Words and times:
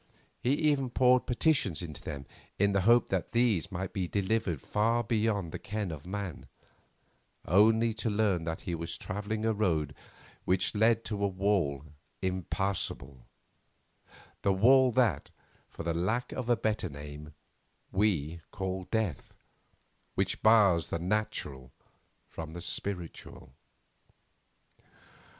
He 0.39 0.53
even 0.53 0.89
poured 0.89 1.27
petitions 1.27 1.83
into 1.83 2.01
them 2.01 2.25
in 2.57 2.71
the 2.71 2.81
hope 2.89 3.09
that 3.09 3.33
these 3.33 3.71
might 3.71 3.93
be 3.93 4.07
delivered 4.07 4.59
far 4.59 5.03
beyond 5.03 5.51
the 5.51 5.59
ken 5.59 5.91
of 5.91 6.07
man, 6.07 6.47
only 7.45 7.93
to 7.93 8.09
learn 8.09 8.43
that 8.45 8.61
he 8.61 8.73
was 8.73 8.97
travelling 8.97 9.45
a 9.45 9.53
road 9.53 9.93
which 10.43 10.73
led 10.73 11.05
to 11.05 11.23
a 11.23 11.27
wall 11.27 11.85
impassable; 12.19 13.27
the 14.41 14.51
wall 14.51 14.91
that, 14.91 15.29
for 15.69 15.83
the 15.83 15.93
lack 15.93 16.31
of 16.31 16.49
a 16.49 16.57
better 16.57 16.89
name, 16.89 17.35
we 17.91 18.41
call 18.49 18.85
Death, 18.85 19.35
which 20.15 20.41
bars 20.41 20.87
the 20.87 20.97
natural 20.97 21.71
from 22.27 22.53
the 22.53 22.61
spiritual. 22.61 23.53